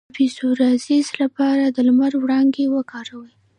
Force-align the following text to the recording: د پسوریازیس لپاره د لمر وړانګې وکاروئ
د 0.09 0.13
پسوریازیس 0.17 1.07
لپاره 1.21 1.63
د 1.67 1.77
لمر 1.87 2.11
وړانګې 2.17 2.65
وکاروئ 2.75 3.33